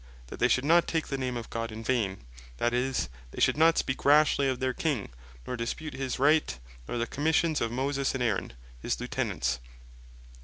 [0.29, 2.25] That "they should not take the Name of God in vain;"
[2.57, 5.09] that is, they should not speak rashly of their King,
[5.45, 9.59] nor dispute his Right, nor the commissions of Moses and Aaron, his Lieutenants.